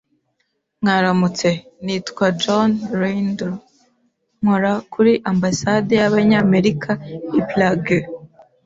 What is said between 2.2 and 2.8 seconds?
John